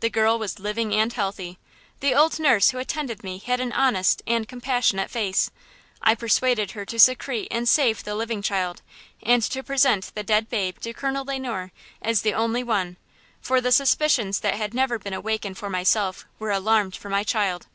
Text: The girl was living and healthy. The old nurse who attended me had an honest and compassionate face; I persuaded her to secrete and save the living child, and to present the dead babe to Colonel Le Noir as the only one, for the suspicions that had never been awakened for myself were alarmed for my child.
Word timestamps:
The 0.00 0.08
girl 0.08 0.38
was 0.38 0.58
living 0.58 0.94
and 0.94 1.12
healthy. 1.12 1.58
The 2.00 2.14
old 2.14 2.40
nurse 2.40 2.70
who 2.70 2.78
attended 2.78 3.22
me 3.22 3.36
had 3.36 3.60
an 3.60 3.72
honest 3.72 4.22
and 4.26 4.48
compassionate 4.48 5.10
face; 5.10 5.50
I 6.00 6.14
persuaded 6.14 6.70
her 6.70 6.86
to 6.86 6.98
secrete 6.98 7.48
and 7.50 7.68
save 7.68 8.02
the 8.02 8.14
living 8.14 8.40
child, 8.40 8.80
and 9.22 9.42
to 9.42 9.62
present 9.62 10.12
the 10.14 10.22
dead 10.22 10.48
babe 10.48 10.78
to 10.78 10.94
Colonel 10.94 11.26
Le 11.26 11.38
Noir 11.38 11.72
as 12.00 12.22
the 12.22 12.32
only 12.32 12.62
one, 12.62 12.96
for 13.42 13.60
the 13.60 13.70
suspicions 13.70 14.40
that 14.40 14.54
had 14.54 14.72
never 14.72 14.98
been 14.98 15.12
awakened 15.12 15.58
for 15.58 15.68
myself 15.68 16.24
were 16.38 16.52
alarmed 16.52 16.96
for 16.96 17.10
my 17.10 17.22
child. 17.22 17.66